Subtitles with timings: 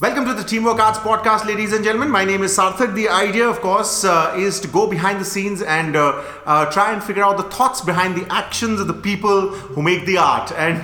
[0.00, 2.10] Welcome to the Teamwork Arts podcast, ladies and gentlemen.
[2.10, 2.94] My name is Sarthak.
[2.94, 6.92] The idea, of course, uh, is to go behind the scenes and uh, uh, try
[6.92, 10.50] and figure out the thoughts behind the actions of the people who make the art.
[10.52, 10.82] And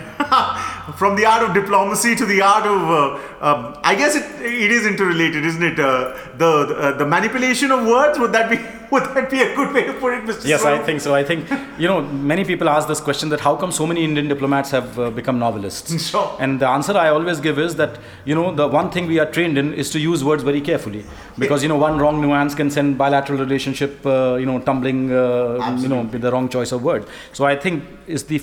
[0.97, 4.71] from the art of diplomacy to the art of, uh, um, I guess it, it
[4.71, 5.81] is interrelated, isn't it?
[5.81, 8.21] Uh, the uh, the manipulation of words.
[8.21, 8.59] Would that be
[8.93, 10.47] would that be a good way to put it, Mr.
[10.47, 11.15] Yes, I think so.
[11.15, 14.29] I think you know many people ask this question that how come so many Indian
[14.29, 15.97] diplomats have uh, become novelists?
[16.09, 16.37] Sure.
[16.41, 19.31] And the answer I always give is that you know the one thing we are
[19.31, 21.05] trained in is to use words very carefully
[21.39, 25.77] because you know one wrong nuance can send bilateral relationship uh, you know tumbling uh,
[25.79, 27.07] you know with the wrong choice of words.
[27.33, 28.37] So I think is the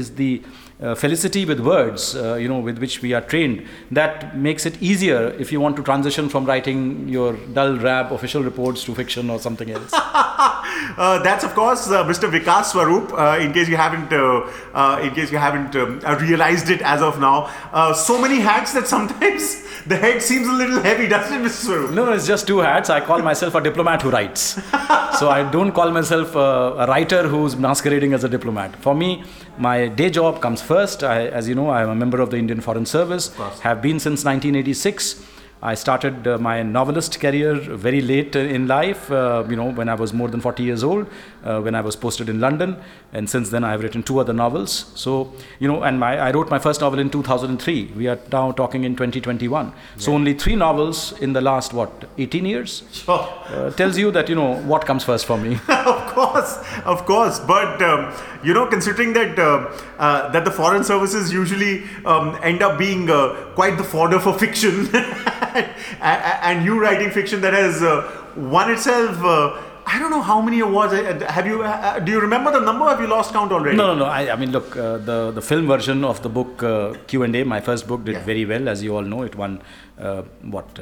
[0.00, 0.42] is the
[0.82, 4.80] uh, felicity with words, uh, you know, with which we are trained, that makes it
[4.82, 9.30] easier if you want to transition from writing your dull, drab official reports to fiction
[9.30, 9.92] or something else.
[10.96, 12.30] Uh, that's of course uh, Mr.
[12.30, 13.12] Vikas Swarup.
[13.12, 16.82] Uh, in case you haven't, uh, uh, in case you haven't um, uh, realized it
[16.82, 21.06] as of now, uh, so many hats that sometimes the head seems a little heavy,
[21.08, 21.64] doesn't it, Mr.
[21.64, 21.90] Swarup?
[21.92, 22.90] No, no, it's just two hats.
[22.90, 24.40] I call myself a diplomat who writes.
[25.18, 28.76] so I don't call myself a writer who's masquerading as a diplomat.
[28.76, 29.24] For me,
[29.60, 31.04] my day job comes first.
[31.04, 33.28] I, as you know, I am a member of the Indian Foreign Service.
[33.60, 35.22] Have been since 1986.
[35.62, 39.94] I started uh, my novelist career very late in life, uh, you know, when I
[39.94, 41.06] was more than 40 years old,
[41.44, 42.76] uh, when I was posted in London.
[43.12, 44.92] And since then, I've written two other novels.
[44.94, 47.92] So, you know, and my, I wrote my first novel in 2003.
[47.96, 49.72] We are now talking in 2021.
[49.96, 52.82] So, only three novels in the last, what, 18 years?
[52.92, 53.28] Sure.
[53.46, 55.58] Uh, tells you that, you know, what comes first for me.
[55.68, 57.40] of course, of course.
[57.40, 58.12] But um,
[58.44, 63.10] you know, considering that uh, uh, that the foreign services usually um, end up being
[63.10, 65.66] uh, quite the fodder for fiction, and,
[66.00, 69.66] and you writing fiction that has uh, won itself.
[69.86, 70.92] Uh, I don't know how many awards.
[70.92, 71.62] uh, Have you?
[71.62, 72.84] Uh, do you remember the number?
[72.88, 73.76] Have you lost count already?
[73.76, 74.04] No, no, no.
[74.06, 77.34] I, I mean, look, uh, the the film version of the book uh, Q and
[77.36, 78.24] A, my first book, did Yeah.
[78.24, 79.22] very well, as you all know.
[79.22, 79.60] It won
[79.98, 80.78] uh, what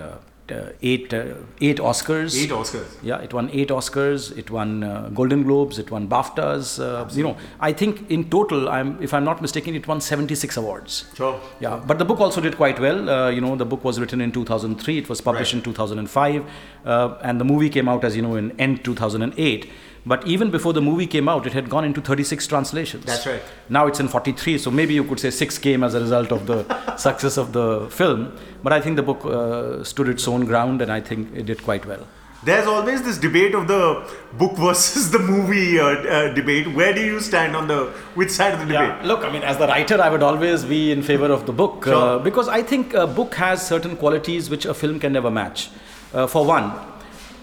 [0.53, 2.37] uh, eight uh, eight Oscars.
[2.43, 2.87] Eight Oscars.
[3.03, 4.37] Yeah, it won eight Oscars.
[4.37, 5.79] It won uh, Golden Globes.
[5.79, 6.79] It won BAFTAs.
[6.81, 10.57] Uh, you know, I think in total, I'm if I'm not mistaken, it won 76
[10.57, 11.05] awards.
[11.15, 11.41] Sure.
[11.61, 13.09] Yeah, but the book also did quite well.
[13.11, 14.99] Uh, you know, the book was written in 2003.
[14.99, 15.59] It was published Right.
[15.59, 16.45] in 2005,
[16.85, 19.71] uh, and the movie came out, as you know, in end 2008.
[20.09, 23.05] But even before the movie came out, it had gone into 36 translations.
[23.05, 23.43] That's right.
[23.69, 26.47] Now it's in 43, so maybe you could say six came as a result of
[26.47, 28.33] the success of the film.
[28.63, 31.63] But I think the book uh, stood its own ground, and I think it did
[31.63, 32.07] quite well.
[32.43, 34.09] There's always this debate of the
[34.39, 36.69] book versus the movie uh, uh, debate.
[36.75, 38.89] Where do you stand on the which side of the debate?
[38.89, 41.53] Yeah, look, I mean, as the writer, I would always be in favor of the
[41.53, 42.19] book uh, Sure.
[42.21, 45.69] because I think a book has certain qualities which a film can never match.
[46.15, 46.73] Uh, for one,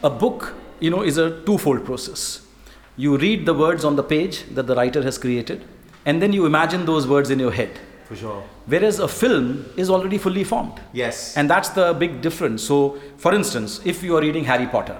[0.01, 2.41] a book, you know, is a twofold process.
[2.97, 5.63] You read the words on the page that the writer has created,
[6.05, 7.79] and then you imagine those words in your head.
[8.05, 8.43] For sure.
[8.67, 10.79] Whereas a film is already fully formed.
[10.93, 11.35] Yes.
[11.35, 12.63] And that's the big difference.
[12.63, 14.97] So, for instance, if you are reading Harry Potter,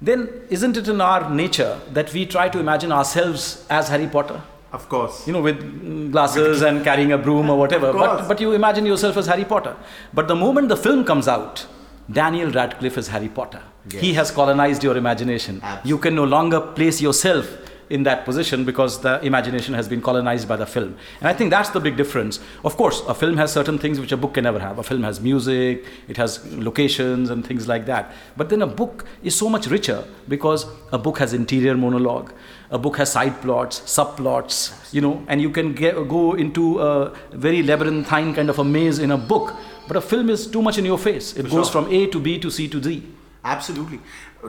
[0.00, 4.42] then isn't it in our nature that we try to imagine ourselves as Harry Potter?
[4.72, 5.26] of course.
[5.26, 7.88] you know, with glasses and carrying a broom or whatever.
[7.88, 9.76] Of But, but you imagine yourself as Harry Potter.
[10.14, 11.66] But the moment the film comes out,
[12.10, 13.62] Daniel Radcliffe is Harry Potter.
[13.90, 15.60] He has colonized your imagination.
[15.62, 15.88] Absolutely.
[15.88, 17.58] You can no longer place yourself
[17.92, 20.96] in that position because the imagination has been colonized by the film.
[21.20, 22.40] And I think that's the big difference.
[22.64, 24.78] Of course, a film has certain things which a book can never have.
[24.78, 28.12] A film has music, it has locations and things like that.
[28.36, 32.32] But then a book is so much richer because a book has interior monologue,
[32.70, 37.14] a book has side plots, subplots, you know, and you can get, go into a
[37.32, 39.54] very labyrinthine kind of a maze in a book.
[39.86, 41.36] But a film is too much in your face.
[41.36, 41.82] It goes sure.
[41.82, 43.02] from A to B to C to D.
[43.44, 43.98] Absolutely.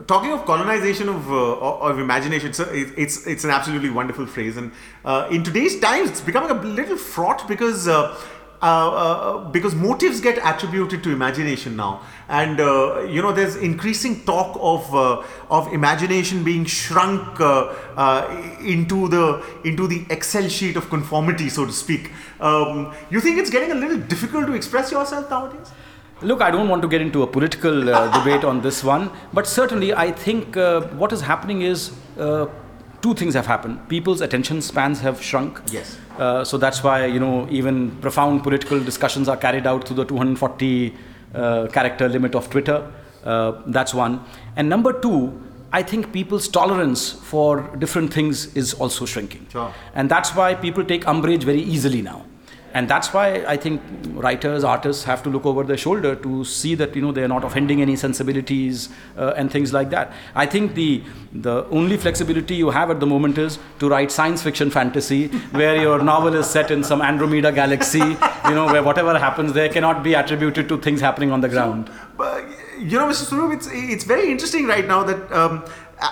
[0.05, 4.55] Talking of colonization of uh, of imagination, it's, a, it's it's an absolutely wonderful phrase,
[4.55, 4.71] and
[5.03, 7.87] uh, in today's times, it's becoming a little fraught because.
[7.87, 8.15] Uh,
[8.63, 14.23] uh, uh, because motives get attributed to imagination now, and uh, you know there's increasing
[14.23, 14.95] talk of
[15.51, 17.41] of imagination being shrunk
[18.61, 22.11] into the into the Excel sheet of conformity, so to speak.
[22.39, 25.69] Um, you think it's getting a little difficult to express yourself nowadays?
[26.23, 29.45] Look, I don't want to get into a political uh, debate on this one, but
[29.45, 32.47] certainly I think uh, what is happening is uh,
[33.01, 33.87] two things have happened.
[33.89, 35.61] People's attention spans have shrunk.
[35.69, 35.97] Yes.
[36.17, 40.05] Uh, so that's why you know even profound political discussions are carried out through the
[40.05, 40.93] 240
[41.33, 42.89] uh, character limit of Twitter.
[43.23, 44.23] Uh, that's one.
[44.55, 45.41] And number two,
[45.73, 49.47] I think people's tolerance for different things is also shrinking.
[49.51, 49.73] Sure.
[49.95, 52.25] And that's why people take umbrage very easily now.
[52.73, 53.81] And that's why I think
[54.13, 57.27] writers, artists have to look over their shoulder to see that you know they are
[57.27, 60.11] not offending any sensibilities uh, and things like that.
[60.33, 64.41] I think the the only flexibility you have at the moment is to write science
[64.41, 65.27] fiction fantasy,
[65.61, 67.99] where your novel is set in some Andromeda galaxy,
[68.49, 71.91] you know, where whatever happens there cannot be attributed to things happening on the ground.
[72.17, 72.43] But,
[72.79, 73.25] you know, Mr.
[73.29, 75.31] Swarup, it's it's very interesting right now that.
[75.31, 75.65] Um,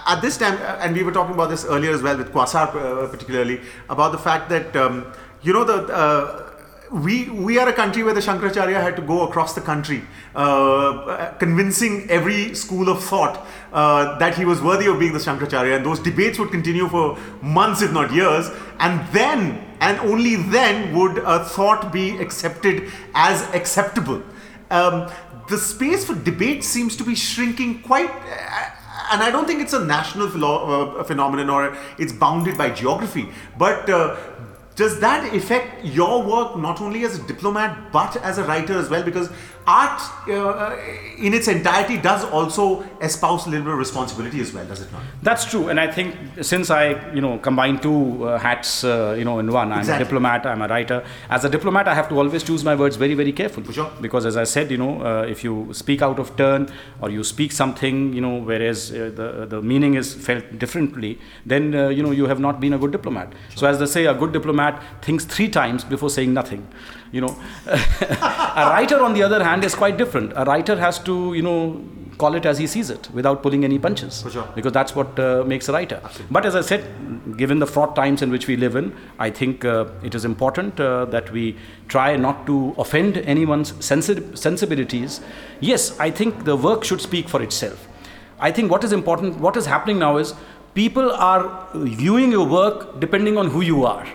[0.08, 3.08] at this time, and we were talking about this earlier as well with Quasar, uh,
[3.10, 3.60] particularly
[3.90, 5.12] about the fact that um,
[5.42, 6.51] you know the uh,
[6.92, 10.04] we we are a country where the Shankaracharya had to go across the country,
[10.36, 15.78] uh, convincing every school of thought uh, that he was worthy of being the Shankaracharya,
[15.78, 18.50] and those debates would continue for months, if not years,
[18.80, 24.22] and then and only then would a thought be accepted as acceptable.
[24.70, 25.10] Um,
[25.50, 28.10] the space for debate seems to be shrinking quite.
[28.10, 28.70] Uh,
[29.14, 33.28] and I don't think it's a national philo- uh, phenomenon or it's bounded by geography,
[33.58, 34.16] but uh,
[34.82, 38.90] does that affect your work not only as a diplomat but as a writer as
[38.90, 39.04] well?
[39.04, 39.30] Because
[39.68, 40.76] art uh,
[41.18, 44.92] in its entirety does also espouse a little bit of responsibility as well does it
[44.92, 45.02] not?
[45.22, 49.26] That's true and i think since i you know combine two uh, hats uh, you
[49.26, 51.04] know in one i'm a diplomat i'm a writer.
[51.30, 53.66] As a diplomat i have to always choose my words very very carefully.
[53.68, 53.92] For sure.
[54.02, 56.68] because as i said you know uh, if you speak out of turn
[57.02, 61.76] or you speak something you know whereas uh, the the meaning is felt differently then
[61.76, 63.32] uh, you know you have not been a good diplomat.
[63.50, 63.60] Sure.
[63.60, 66.68] so as they say a good diplomat thinks three times before saying nothing
[67.12, 67.36] you know.
[68.62, 70.34] A writer on the other hand is quite different.
[70.36, 71.58] A writer has to you know
[72.18, 74.24] call it as he sees it without pulling any punches.
[74.32, 74.48] Sure.
[74.56, 76.00] because that's what uh, makes a writer.
[76.04, 76.34] Absolutely.
[76.38, 76.84] but as i said
[77.38, 78.88] given the fraught times in which we live in
[79.20, 81.46] i think uh, it is important uh, that we
[81.88, 85.20] try not to offend anyone's sensi- sensibilities.
[85.72, 87.88] Yes i think the work should speak for itself.
[88.40, 90.34] I think what is important what is happening now is
[90.74, 91.44] people are
[91.76, 94.08] viewing your work depending on who you are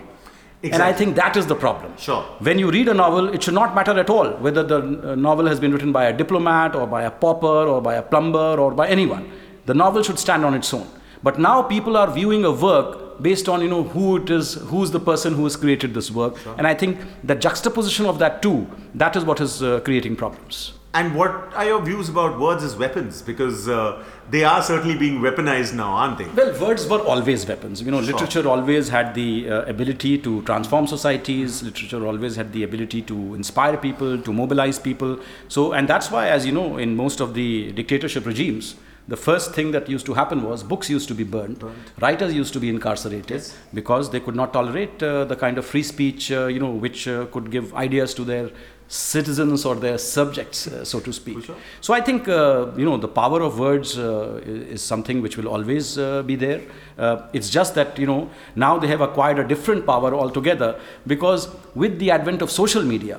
[0.67, 0.73] Exactly.
[0.75, 1.93] And I think that is the problem.
[2.07, 2.23] Sure.
[2.49, 4.79] When you read a novel, it should not matter at all whether the
[5.13, 8.03] uh, novel has been written by a diplomat or by a pauper or by a
[8.03, 9.25] plumber or by anyone.
[9.67, 10.87] The novel should stand on its own.
[11.23, 14.91] But now people are viewing a work based on you know who it is, who's
[14.91, 16.55] the person who has created this work, Sure.
[16.59, 20.75] and I think the juxtaposition of that two, that is what is uh, creating problems.
[20.99, 24.03] And what are your views about words as weapons because uh,
[24.35, 27.83] they are certainly being weaponized now aren't they Well, words were always weapons.
[27.83, 28.13] You know, Sure.
[28.15, 31.63] literature always had the uh, ability to transform societies.
[31.69, 35.19] Literature always had the ability to inspire people, to mobilize people.
[35.49, 38.75] So, and that's why, as you know, in most of the dictatorship regimes,
[39.09, 41.63] the first thing that used to happen was books used to be burned,
[42.01, 43.57] writers used to be incarcerated Yes.
[43.73, 47.07] because they could not tolerate uh, the kind of free speech, uh, you know, which
[47.07, 48.51] uh, could give ideas to their
[48.89, 51.45] citizens or their subjects, uh, so to speak.
[51.45, 51.57] sure.
[51.81, 55.49] So I think uh, you know the power of words uh, is something which will
[55.49, 56.63] always uh, be there.
[56.99, 61.49] Uh, it's just that you know now they have acquired a different power altogether because
[61.75, 63.19] with the advent of social media,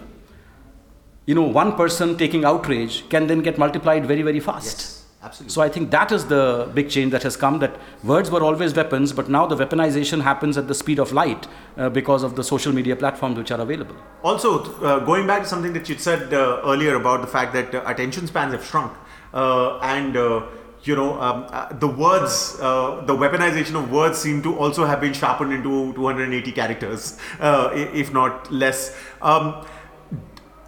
[1.26, 4.78] you know one person taking outrage can then get multiplied very very fast.
[4.78, 4.97] Yes,
[5.28, 5.54] absolutely.
[5.54, 7.60] So I think that is the big change that has come.
[7.60, 11.48] That words were always weapons, but now the weaponization happens at the speed of light
[11.78, 13.96] uh, because of the social media platforms which are available.
[14.24, 14.50] Also,
[14.84, 17.84] uh, going back to something that you said uh, earlier about the fact that uh,
[17.86, 18.94] attention spans have shrunk,
[19.34, 20.46] uh, and uh,
[20.84, 25.02] you know um, uh, the words, uh, the weaponization of words seem to also have
[25.02, 28.96] been sharpened into 280 characters, uh, if not less.
[29.22, 29.66] Um,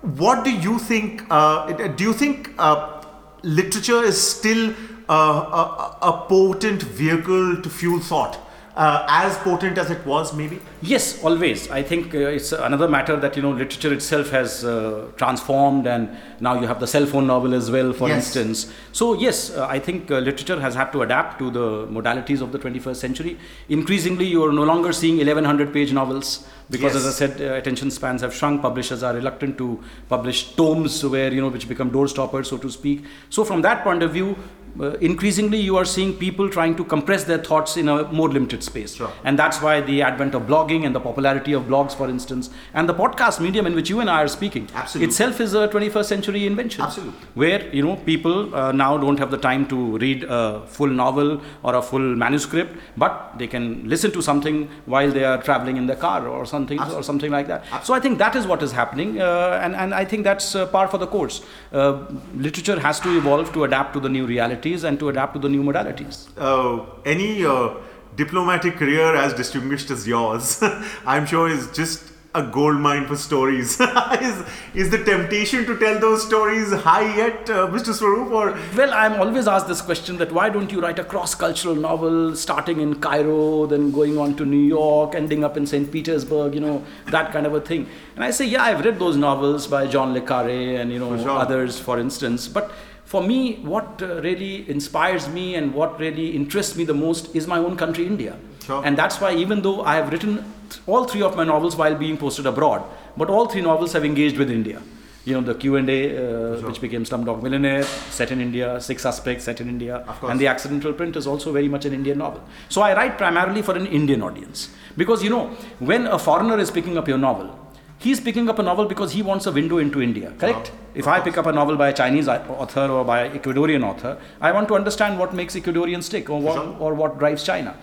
[0.02, 1.26] what do you think?
[1.30, 2.99] Uh, do you think uh,
[3.44, 4.74] literature is still
[5.10, 8.38] uh, a, a potent vehicle to fuel thought,
[8.84, 10.58] uh, as potent as it was, maybe?
[10.82, 11.70] Yes, always.
[11.70, 16.10] I think uh, it's another matter that you know literature itself has uh, transformed, and
[16.40, 18.20] now you have the cell phone novel as well, for Yes.
[18.36, 18.72] instance.
[18.94, 21.68] So yes, uh, I think uh, literature has had to adapt to the
[21.98, 23.38] modalities of the 21st century.
[23.68, 26.32] Increasingly, you are no longer seeing 1100 page novels
[26.70, 27.04] because, Yes.
[27.06, 28.62] as I said, uh, attention spans have shrunk.
[28.70, 29.68] Publishers are reluctant to
[30.08, 33.04] publish tomes where you know which become door stoppers, so to speak.
[33.30, 34.38] So from that point of view.
[34.80, 38.64] Uh, increasingly, you are seeing people trying to compress their thoughts in a more limited
[38.64, 38.96] space.
[38.96, 39.12] Sure.
[39.24, 42.88] And that's why the advent of blogging and the popularity of blogs, for instance, and
[42.88, 45.10] the podcast medium in which you and I are speaking Absolutely.
[45.10, 46.82] itself is a 21st century invention.
[46.84, 47.28] Absolutely.
[47.34, 51.42] Where, you know, people uh, now don't have the time to read a full novel
[51.64, 55.88] or a full manuscript, but they can listen to something while they are traveling in
[55.88, 57.66] their car or something or something like that.
[57.86, 60.66] So I think that is what is happening, uh, and, and I think that's uh,
[60.68, 61.42] par for the course.
[61.72, 62.06] Uh,
[62.36, 64.26] literature has to evolve to adapt to the new
[64.70, 66.28] realities and to adapt to the new modalities.
[66.38, 67.74] uh, any uh,
[68.16, 70.62] diplomatic career as distinguished as yours,
[71.06, 72.04] I'm sure is just
[72.36, 73.80] a gold mine for stories.
[74.22, 74.44] is,
[74.76, 77.92] is the temptation to tell those stories high yet, uh, Mr.
[77.92, 78.32] Swarup?
[78.32, 82.36] Or well, I'm always asked this question that why don't you write a cross-cultural novel
[82.36, 85.92] starting in Cairo, then going on to New York, ending up in St.
[85.92, 87.88] Petersburg, you know, that kind of a thing.
[88.16, 91.18] And I say, yeah, I've read those novels by John le Carre and you know
[91.18, 91.32] sure.
[91.32, 92.72] others, for instance, but
[93.10, 97.48] for me, what uh, really inspires me and what really interests me the most is
[97.48, 98.36] my own country, India.
[98.64, 98.86] Sure.
[98.86, 100.46] And that's why, even though I have written
[100.86, 102.84] all three of my novels while being posted abroad,
[103.18, 104.80] but all three novels have engaged with India.
[105.26, 106.70] You know, the Q&A, uh, Sure.
[106.70, 110.92] which became Slumdog Millionaire, set in India, Six Suspects, set in India, and The Accidental
[110.92, 112.44] Apprentice is also very much an Indian novel.
[112.70, 114.70] So I write primarily for an Indian audience.
[114.96, 115.48] Because, you know,
[115.80, 117.59] when a foreigner is picking up your novel,
[118.00, 120.72] he's picking up a novel because he wants a window into India, correct?
[120.96, 124.18] If I pick up a novel by a Chinese author or by an Ecuadorian author,
[124.42, 126.76] I want to understand what makes Ecuadorians tick or what, Sure.
[126.80, 127.76] or what drives China.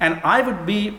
[0.00, 0.96] And I would be,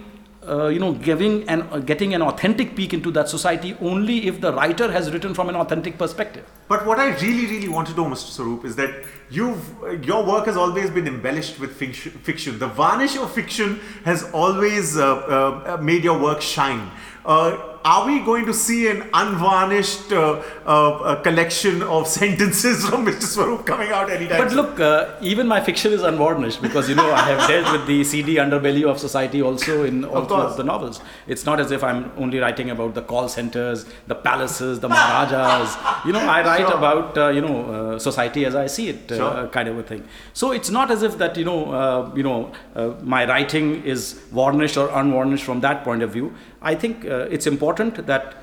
[0.47, 4.41] uh, you know, giving and uh, getting an authentic peek into that society only if
[4.41, 6.45] the writer has written from an authentic perspective.
[6.67, 8.29] But what I really, really want to know, Mr.
[8.31, 8.91] Swarup, is that
[9.29, 12.11] you've uh, your work has always been embellished with fiction.
[12.11, 12.59] fiction.
[12.59, 16.89] The varnish of fiction has always uh, uh, made your work shine.
[17.25, 23.05] Uh, are we going to see an unvarnished uh, uh, uh, collection of sentences from
[23.05, 23.23] Mr.
[23.23, 24.57] Swarup coming out anytime But soon?
[24.57, 28.03] look, uh, even my fiction is unvarnished because you know I have dealt with the
[28.05, 31.01] seedy underbelly of society also in all Of of the novels.
[31.27, 35.75] It's not as if I'm only writing about the call centers, the palaces, the maharajas.
[36.05, 36.77] You know, I write Sure.
[36.77, 39.47] about uh, you know uh, society as I see it, uh, Sure.
[39.47, 40.03] kind of a thing.
[40.33, 44.13] So it's not as if that you know uh, you know uh, my writing is
[44.41, 46.33] varnished or unvarnished from that point of view.
[46.61, 48.35] I think uh, it's important that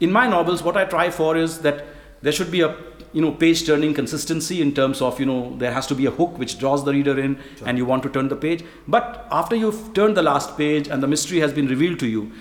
[0.00, 1.84] in my novels, what I try for is that
[2.22, 2.76] there should be a
[3.12, 6.10] you know page turning consistency in terms of you know there has to be a
[6.10, 8.64] hook which draws the reader in and you want to turn the page.
[8.86, 12.32] But after you've turned the last page and the mystery has been revealed to you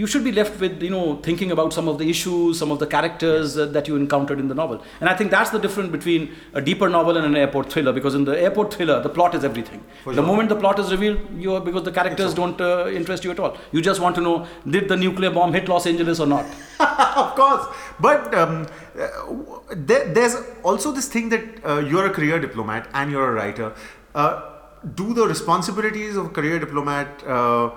[0.00, 2.78] you should be left with you know thinking about some of the issues some of
[2.82, 4.82] the characters uh, that you encountered in the novel.
[5.00, 8.14] And i think that's the difference between a deeper novel and an airport thriller because
[8.14, 9.84] in the airport thriller the plot is everything.
[10.04, 13.24] For the moment the plot is revealed you are, because the characters don't uh, interest
[13.24, 13.58] you at all.
[13.72, 16.46] You just want to know did the nuclear bomb hit los angeles or not?
[17.22, 17.66] Of course.
[18.00, 18.66] But um,
[18.98, 19.08] uh,
[19.90, 23.74] there, there's also this thing that uh, you're a career diplomat and you're a writer.
[24.14, 24.52] Uh,
[24.94, 27.70] do the responsibilities of a career diplomat uh,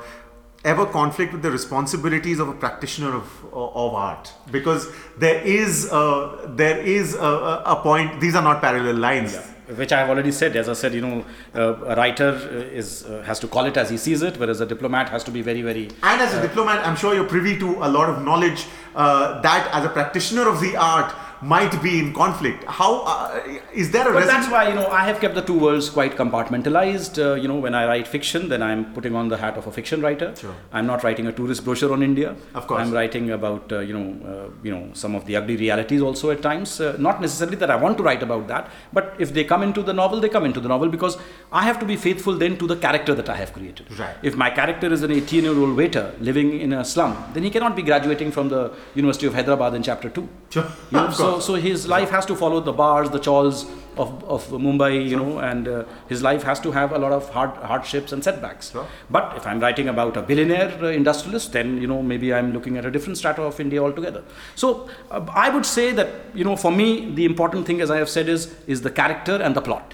[0.66, 4.34] ever conflict with the responsibilities of a practitioner of, of art?
[4.52, 8.20] Because there is a, there is a, a point.
[8.20, 9.38] These are not parallel lines.
[9.76, 10.56] which I have already said.
[10.56, 13.78] As I said, you know, uh, a writer uh, is uh, has to call it
[13.78, 15.86] as he sees it, whereas a diplomat has to be very, very.
[16.04, 19.70] And as a diplomat, I'm sure you're privy to a lot of knowledge uh, that,
[19.74, 22.64] as a practitioner of the art, might be in conflict.
[22.66, 23.42] How uh,
[23.74, 26.16] is there a But that's why you know I have kept the two worlds quite
[26.16, 27.18] compartmentalized.
[27.24, 29.72] Uh, you know, when I write fiction, then I'm putting on the hat of a
[29.72, 30.34] fiction writer.
[30.36, 30.56] Sure.
[30.72, 32.36] I'm not writing a tourist brochure on India.
[32.54, 32.82] Of course.
[32.82, 36.32] I'm writing about uh, you know uh, you know some of the ugly realities also
[36.32, 36.80] at times.
[36.80, 39.84] Uh, not necessarily that I want to write about that, but if they come into
[39.84, 41.18] the novel, they come into the novel because
[41.52, 43.98] I have to be faithful then to the character that I have created.
[44.00, 44.16] Right.
[44.24, 47.50] If my character is an 18 year old waiter living in a slum, then he
[47.50, 50.28] cannot be graduating from the University of Hyderabad in chapter 2.
[50.50, 50.64] Sure.
[50.92, 53.66] You know, Of so, so his life has to follow the bars, the chawls
[53.98, 57.30] of, of Mumbai, you know, and uh, his life has to have a lot of
[57.30, 58.74] hard, hardships and setbacks.
[59.10, 62.78] But if I'm writing about a billionaire uh, industrialist, then, you know, maybe I'm looking
[62.78, 64.24] at a different strata of India altogether.
[64.56, 67.98] So uh, I would say that, you know, for me, the important thing, as I
[67.98, 69.94] have said, is, is the character and the plot.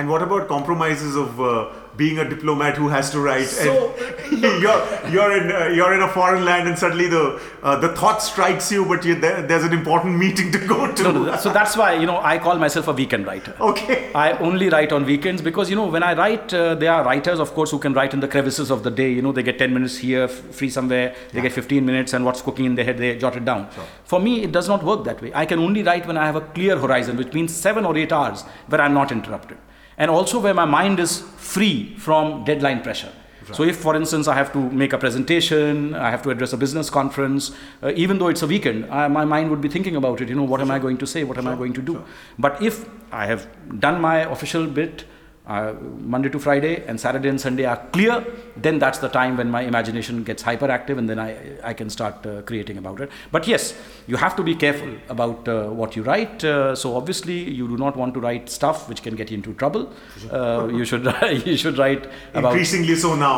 [0.00, 3.44] And what about compromises of uh, being a diplomat who has to write?
[3.46, 3.92] So-
[4.30, 4.82] and you're
[5.14, 7.24] you're in uh, you're in a foreign land, and suddenly the
[7.62, 11.02] uh, the thought strikes you, but you, there, there's an important meeting to go to.
[11.02, 13.54] No, no, so that's why, you know, I call myself a weekend writer.
[13.72, 13.98] okay.
[14.14, 17.40] I only write on weekends because you know when I write, uh, there are writers,
[17.46, 19.10] of course, who can write in the crevices of the day.
[19.12, 21.14] You know, they get 10 minutes here, f- free somewhere.
[21.32, 21.48] They Yeah.
[21.48, 23.68] get 15 minutes, and what's cooking in their head, they jot it down.
[23.74, 23.84] Sure.
[24.04, 25.32] For me, it does not work that way.
[25.34, 28.12] I can only write when I have a clear horizon, which means seven or eight
[28.20, 29.58] hours where I'm not interrupted,
[30.00, 33.12] and also where my mind is free from deadline pressure.
[33.52, 36.56] So, if for instance I have to make a presentation, I have to address a
[36.56, 37.50] business conference,
[37.82, 40.28] uh, even though it's a weekend, I, my mind would be thinking about it.
[40.28, 41.24] You know, what am I going to say?
[41.24, 42.04] What am I going to do?
[42.38, 43.48] But if I have
[43.80, 45.04] done my official bit,
[45.50, 45.72] uh,
[46.14, 48.16] Monday to Friday and Saturday and Sunday are clear,
[48.56, 51.30] then that's the time when my imagination gets hyperactive and then I,
[51.70, 53.10] I can start uh, creating about it.
[53.32, 53.74] But yes,
[54.06, 56.44] you have to be careful about uh, what you write.
[56.44, 59.52] Uh, so obviously, you do not want to write stuff which can get you into
[59.54, 59.90] trouble.
[60.30, 61.04] Uh, you should
[61.50, 63.36] you should write about Increasingly so now.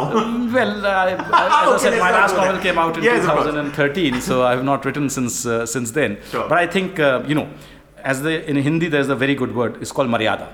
[0.58, 1.12] well, uh, I-
[1.66, 4.84] as I said, my last novel came out in Yes, 2013, so I have not
[4.84, 6.18] written since uh, since then.
[6.30, 6.48] Sure.
[6.48, 7.48] But I think uh, you know,
[8.12, 9.80] as the in Hindi, there's a very good word.
[9.80, 10.48] It's called maryada.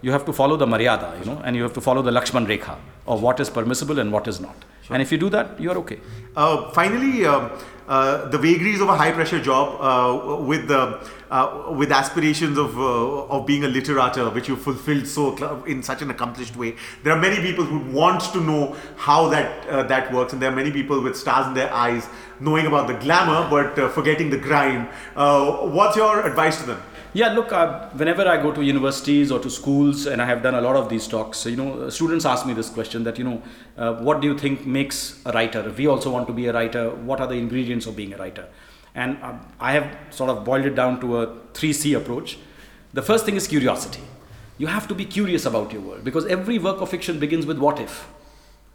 [0.00, 2.46] You have to follow the maryada, you know, and you have to follow the Lakshman
[2.46, 4.56] Rekha of what is permissible and what is not.
[4.90, 5.98] And if you do that, you are okay.
[6.34, 7.50] Uh, finally, um,
[7.86, 10.98] uh, the vagaries of a high pressure job uh, with uh,
[11.70, 16.02] with aspirations of uh, of being a literature, which you fulfilled so cl- in such
[16.02, 16.74] an accomplished way.
[17.02, 20.50] There are many people who want to know how that uh, that works, and there
[20.50, 22.08] are many people with stars in their eyes,
[22.40, 24.88] knowing about the glamour but uh, forgetting the grind.
[25.16, 26.82] Uh, what's your advice to them?
[27.18, 30.54] Yeah, look, uh, whenever I go to universities or to schools, and I have done
[30.54, 33.42] a lot of these talks, you know, students ask me this question that, you know,
[33.76, 35.68] uh, what do you think makes a writer?
[35.76, 36.90] We also want to be a writer.
[36.90, 38.46] What are the ingredients of being a writer?
[38.94, 42.38] And um, I have sort of boiled it down to a 3C approach.
[42.92, 44.04] The first thing is curiosity.
[44.56, 47.58] You have to be curious about your world because every work of fiction begins with
[47.58, 48.06] what if.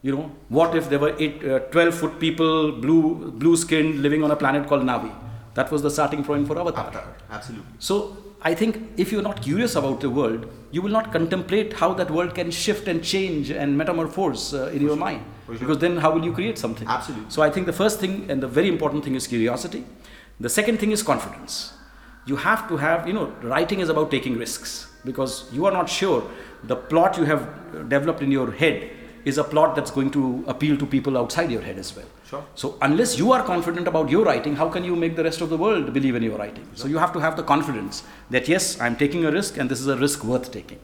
[0.02, 4.22] You know, what if there were eight, uh, 12 foot people, blue, blue skinned, living
[4.22, 5.14] on a planet called Navi?
[5.54, 6.92] That was the starting point for Avatar.
[7.30, 7.68] Absolutely.
[7.80, 11.94] So I think if you're not curious about the world, you will not contemplate how
[11.94, 15.24] that world can shift and change and metamorphose uh, in your mind.
[15.46, 15.58] Sure.
[15.58, 16.88] Because then how will you create something?
[16.88, 17.30] Absolutely.
[17.30, 19.86] So I think the first thing and the very important thing is curiosity.
[20.40, 21.74] The second thing is confidence.
[22.26, 25.90] You have to have, you know, writing is about taking risks because you are not
[25.90, 26.30] sure
[26.64, 28.90] the plot you have developed in your head
[29.26, 32.06] is a plot that's going to appeal to people outside your head as well.
[32.30, 32.46] Sure.
[32.56, 35.50] So unless you are confident about your writing, how can you make the rest of
[35.50, 36.68] the world believe in your writing?
[36.74, 39.80] So you have to have the confidence that yes, I'm taking a risk and this
[39.80, 40.80] is a risk worth taking.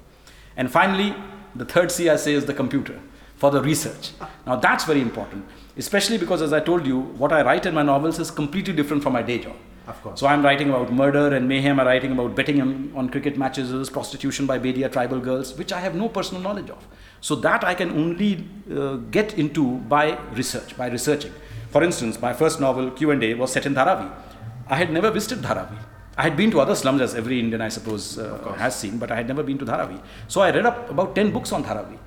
[0.55, 1.15] And finally,
[1.55, 2.99] the third C I say is the computer
[3.35, 4.11] for the research.
[4.45, 5.45] Now that's very important,
[5.77, 9.01] especially because as I told you, what I write in my novels is completely different
[9.01, 9.55] from my day job.
[9.87, 10.19] Of course.
[10.19, 11.79] So I'm writing about murder and mayhem.
[11.79, 15.79] I'm writing about betting on, on cricket matches, prostitution by Bedia tribal girls, which I
[15.79, 16.85] have no personal knowledge of.
[17.21, 21.33] So that I can only uh, get into by research, by researching.
[21.71, 24.11] For instance, my first novel Q&A was set in Dharavi.
[24.67, 25.77] I had never visited Dharavi.
[26.17, 29.11] I had been to other slums, as every Indian, I suppose, uh, has seen, but
[29.11, 30.01] I had never been to Dharavi.
[30.27, 31.97] So I read up about 10 books on Dharavi.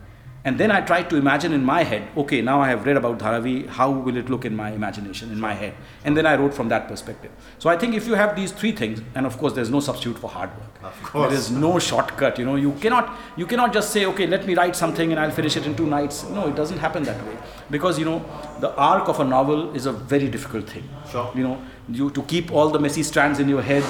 [0.44, 3.18] And then I tried to imagine in my head, okay, now I have read about
[3.18, 5.74] Dharavi, how will it look in my imagination, in my head?
[6.04, 7.30] And then I wrote from that perspective.
[7.60, 10.18] So I think if you have these three things, and of course there's no substitute
[10.18, 10.82] for hard work.
[10.82, 11.28] Of course.
[11.30, 14.54] There is no shortcut, you know, you cannot you cannot just say, okay, let me
[14.56, 16.24] write something and I'll finish it in two nights.
[16.30, 17.36] No, it doesn't happen that way.
[17.70, 18.24] Because you know,
[18.58, 20.88] the arc of a novel is a very difficult thing.
[21.08, 21.30] Sure.
[21.36, 23.84] You know, you to keep all the messy strands in your head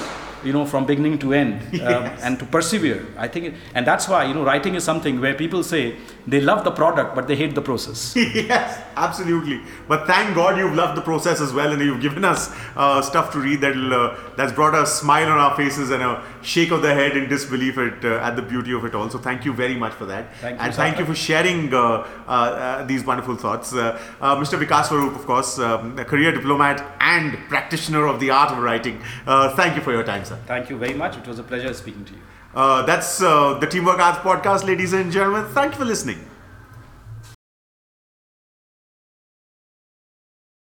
[0.45, 2.21] you know from beginning to end um, Yes.
[2.25, 5.35] and to persevere i think it, and that's why you know writing is something where
[5.35, 9.61] people say they love the product but they hate the process yes, absolutely.
[9.89, 13.33] But thank God you've loved the process as well, and you've given us uh, stuff
[13.33, 16.83] to read that uh, that's brought a smile on our faces and a shake of
[16.83, 19.09] the head in disbelief at, uh, at the beauty of it all.
[19.11, 21.79] So thank you very much for that, Thank you, and thank you for sharing uh,
[21.79, 24.63] uh, uh, these wonderful thoughts, uh, uh, Mr.
[24.63, 29.01] Vikas Swarup, of course, um, a career diplomat and practitioner of the art of writing.
[29.27, 30.39] Uh, thank you for your time, sir.
[30.47, 32.21] thank you very much it was a pleasure speaking to you
[32.55, 35.47] Uh, that's uh, the Teamwork Arts podcast, ladies and gentlemen.
[35.55, 36.19] Thank you for listening.